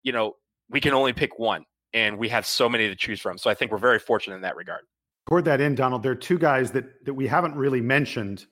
[0.03, 0.35] you know,
[0.69, 3.39] we can only pick one, and we have so many to choose from.
[3.39, 4.83] So I think we're very fortunate in that regard.
[5.27, 6.03] Poured that end, Donald.
[6.03, 8.47] There are two guys that that we haven't really mentioned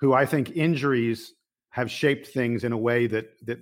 [0.00, 1.34] who I think injuries
[1.70, 3.60] have shaped things in a way that that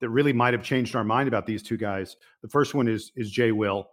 [0.00, 2.16] that really might have changed our mind about these two guys.
[2.42, 3.88] The first one is is Jay Will,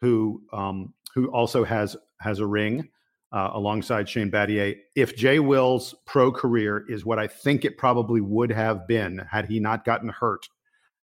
[0.00, 2.88] who um, who also has has a ring
[3.32, 4.76] uh, alongside Shane Battier.
[4.94, 9.46] If Jay Will's pro career is what I think it probably would have been had
[9.46, 10.48] he not gotten hurt,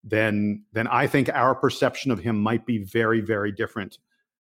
[0.03, 3.97] then then I think our perception of him might be very very different.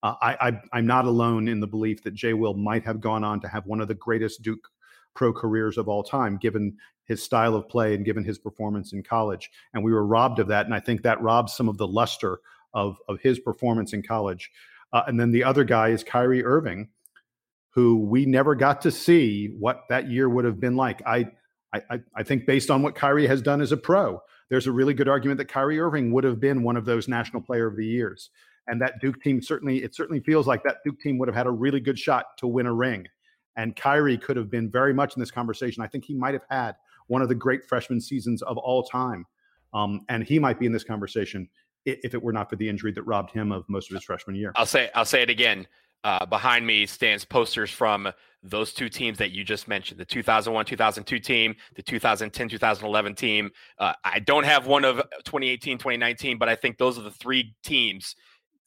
[0.03, 3.25] Uh, I, I am not alone in the belief that Jay Will might have gone
[3.25, 4.69] on to have one of the greatest Duke
[5.15, 9.03] pro careers of all time, given his style of play and given his performance in
[9.03, 9.51] college.
[9.73, 12.41] And we were robbed of that, and I think that robs some of the luster
[12.75, 14.51] of of his performance in college.
[14.93, 16.89] Uh, and then the other guy is Kyrie Irving,
[17.71, 21.03] who we never got to see what that year would have been like.
[21.07, 21.27] I,
[21.73, 24.95] I, I think based on what Kyrie has done as a pro, there's a really
[24.95, 27.85] good argument that Kyrie Irving would have been one of those National Player of the
[27.85, 28.31] Years.
[28.69, 31.47] And that Duke team certainly, it certainly feels like that Duke team would have had
[31.47, 33.07] a really good shot to win a ring.
[33.57, 35.83] And Kyrie could have been very much in this conversation.
[35.83, 36.75] I think he might have had
[37.07, 39.25] one of the great freshman seasons of all time.
[39.73, 41.49] Um, and he might be in this conversation
[41.85, 44.37] if it were not for the injury that robbed him of most of his freshman
[44.37, 44.53] year.
[44.57, 45.67] I'll say I'll say it again.
[46.05, 48.09] Uh, behind me stands posters from
[48.43, 53.51] those two teams that you just mentioned the 2001 2002 team, the 2010 2011 team.
[53.79, 57.55] Uh, I don't have one of 2018 2019, but I think those are the three
[57.65, 58.15] teams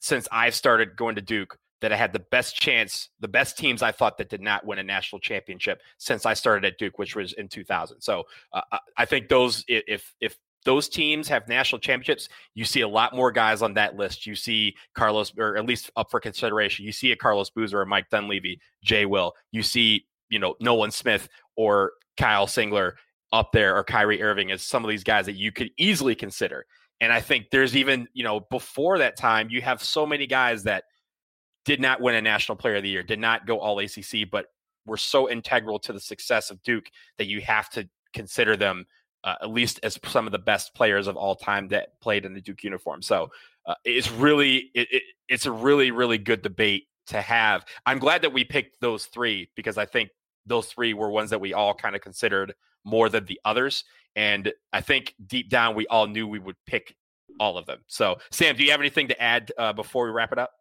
[0.00, 3.82] since I've started going to Duke that I had the best chance, the best teams
[3.82, 7.16] I thought that did not win a national championship since I started at Duke, which
[7.16, 8.00] was in 2000.
[8.00, 8.60] So uh,
[8.96, 13.32] I think those, if if those teams have national championships, you see a lot more
[13.32, 14.26] guys on that list.
[14.26, 16.84] You see Carlos, or at least up for consideration.
[16.84, 19.32] You see a Carlos Boozer or Mike Dunleavy, Jay Will.
[19.52, 22.92] You see, you know, Nolan Smith or Kyle Singler
[23.32, 26.66] up there, or Kyrie Irving as some of these guys that you could easily consider.
[27.00, 30.64] And I think there's even, you know, before that time, you have so many guys
[30.64, 30.84] that
[31.64, 34.46] did not win a National Player of the Year, did not go All ACC, but
[34.86, 36.86] were so integral to the success of Duke
[37.18, 38.86] that you have to consider them
[39.24, 42.32] uh, at least as some of the best players of all time that played in
[42.32, 43.02] the Duke uniform.
[43.02, 43.30] So
[43.66, 47.64] uh, it's really it, it, it's a really really good debate to have.
[47.86, 50.10] I'm glad that we picked those three because I think
[50.46, 52.54] those three were ones that we all kind of considered
[52.84, 53.84] more than the others,
[54.16, 56.96] and I think deep down we all knew we would pick
[57.38, 57.80] all of them.
[57.86, 60.52] So Sam, do you have anything to add uh, before we wrap it up?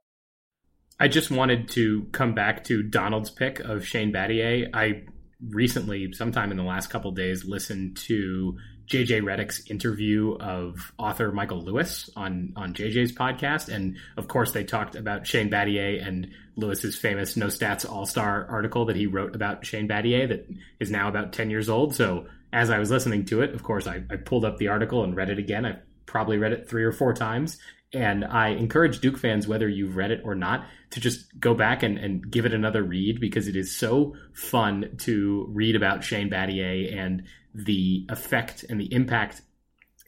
[1.00, 4.70] I just wanted to come back to Donald's pick of Shane Battier.
[4.74, 5.04] I
[5.42, 8.58] recently, sometime in the last couple days, listened to
[8.90, 14.64] JJ Redick's interview of author Michael Lewis on on JJ's podcast, and of course they
[14.64, 19.36] talked about Shane Battier and Lewis's famous No Stats All Star article that he wrote
[19.36, 21.96] about Shane Battier that is now about ten years old.
[21.96, 25.04] So as I was listening to it, of course I, I pulled up the article
[25.04, 25.68] and read it again.
[25.68, 25.78] I
[26.08, 27.60] probably read it three or four times,
[27.94, 31.84] and I encourage Duke fans, whether you've read it or not, to just go back
[31.84, 36.32] and, and give it another read because it is so fun to read about Shane
[36.32, 37.24] Battier and
[37.54, 39.42] the effect and the impact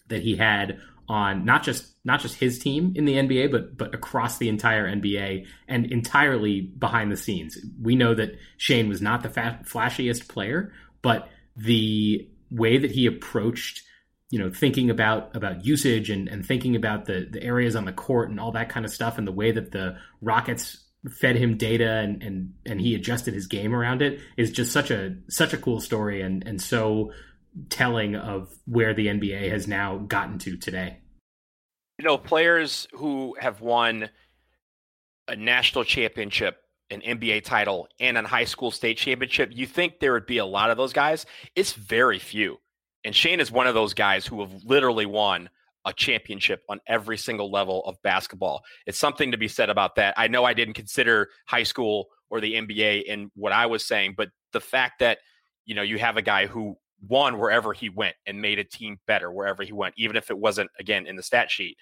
[0.07, 3.93] that he had on not just not just his team in the NBA, but but
[3.93, 7.57] across the entire NBA and entirely behind the scenes.
[7.81, 10.71] We know that Shane was not the flashiest player,
[11.01, 13.83] but the way that he approached
[14.29, 17.91] you know thinking about about usage and, and thinking about the the areas on the
[17.91, 20.77] court and all that kind of stuff and the way that the Rockets
[21.09, 24.91] fed him data and and and he adjusted his game around it is just such
[24.91, 27.11] a such a cool story and and so
[27.69, 30.97] telling of where the NBA has now gotten to today.
[31.99, 34.09] You know, players who have won
[35.27, 36.57] a national championship,
[36.89, 40.45] an NBA title, and a high school state championship, you think there would be a
[40.45, 41.25] lot of those guys?
[41.55, 42.57] It's very few.
[43.03, 45.49] And Shane is one of those guys who have literally won
[45.85, 48.61] a championship on every single level of basketball.
[48.85, 50.13] It's something to be said about that.
[50.17, 54.13] I know I didn't consider high school or the NBA in what I was saying,
[54.15, 55.19] but the fact that
[55.65, 56.77] you know you have a guy who
[57.07, 60.37] won wherever he went and made a team better wherever he went, even if it
[60.37, 61.77] wasn't again in the stat sheet,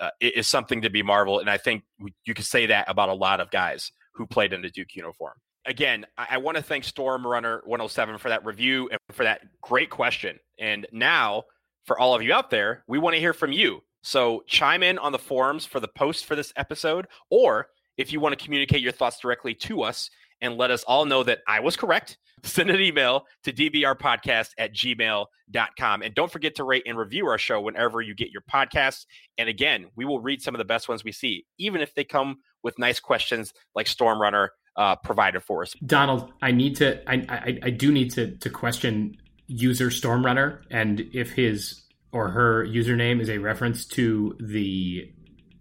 [0.00, 1.40] uh, is something to be marveled.
[1.40, 1.84] And I think
[2.24, 5.34] you could say that about a lot of guys who played in the Duke uniform
[5.66, 9.42] again, I, I want to thank Storm Runner 107 for that review and for that
[9.62, 10.38] great question.
[10.58, 11.44] And now,
[11.84, 13.82] for all of you out there, we want to hear from you.
[14.02, 18.20] So chime in on the forums for the post for this episode, or if you
[18.20, 20.10] want to communicate your thoughts directly to us
[20.44, 24.74] and let us all know that I was correct, send an email to dbrpodcast at
[24.74, 26.02] gmail.com.
[26.02, 29.06] And don't forget to rate and review our show whenever you get your podcasts.
[29.38, 32.04] And again, we will read some of the best ones we see, even if they
[32.04, 35.72] come with nice questions like Storm Runner uh, provided for us.
[35.86, 39.16] Donald, I need to, I, I, I do need to, to question
[39.46, 41.82] user Stormrunner and if his
[42.12, 45.10] or her username is a reference to the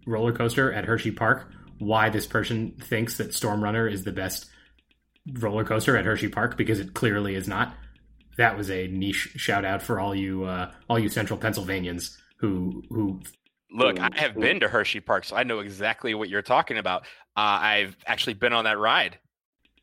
[0.06, 4.50] roller coaster at Hershey Park, why this person thinks that Stormrunner is the best
[5.32, 7.76] roller coaster at Hershey Park because it clearly is not.
[8.38, 12.84] that was a niche shout out for all you uh, all you Central Pennsylvanians who
[12.90, 13.22] who.
[13.76, 17.04] Look, I have been to Hershey Park, so I know exactly what you're talking about.
[17.36, 19.18] Uh, I've actually been on that ride.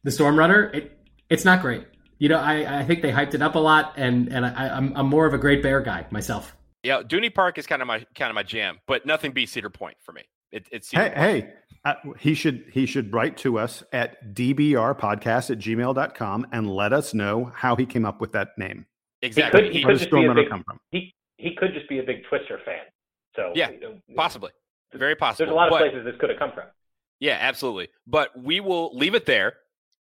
[0.05, 0.97] The Storm Runner, it,
[1.29, 1.87] it's not great.
[2.19, 4.97] You know, I, I think they hyped it up a lot, and and I, I'm
[4.97, 6.55] I'm more of a Great Bear guy myself.
[6.85, 9.71] Yeah, Dorney Park is kind of my kind of my jam, but nothing beats Cedar
[9.71, 10.23] Point for me.
[10.53, 11.53] It, it's hey, hey
[11.85, 17.15] uh, he should he should write to us at dbrpodcast at gmail.com and let us
[17.15, 18.87] know how he came up with that name.
[19.23, 19.63] Exactly.
[19.63, 20.79] He could, he Where could does just be a big, come from?
[20.91, 22.81] He he could just be a big Twister fan.
[23.37, 24.51] So Yeah, you know, possibly,
[24.93, 25.47] very possible.
[25.47, 26.65] there's a lot of But- places this could have come from.
[27.21, 27.89] Yeah, absolutely.
[28.07, 29.55] But we will leave it there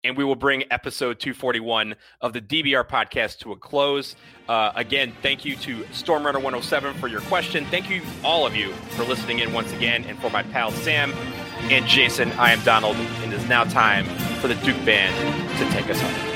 [0.05, 4.17] and we will bring episode 241 of the DBR podcast to a close.
[4.49, 7.65] Uh, again, thank you to Stormrunner 107 for your question.
[7.67, 10.05] Thank you, all of you, for listening in once again.
[10.05, 11.13] And for my pal Sam
[11.71, 14.05] and Jason, I am Donald, and it is now time
[14.41, 15.15] for the Duke Band
[15.59, 16.30] to take us home.